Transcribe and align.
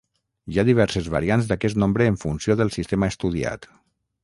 Hi 0.53 0.55
ha 0.59 0.63
diverses 0.69 1.09
variants 1.15 1.51
d'aquest 1.51 1.79
nombre 1.85 2.09
en 2.13 2.19
funció 2.25 2.57
del 2.63 2.75
sistema 2.79 3.13
estudiat. 3.17 3.71